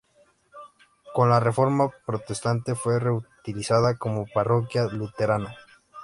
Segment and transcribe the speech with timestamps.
[1.13, 5.55] Con la reforma protestante fue reutilizada como parroquia luterana.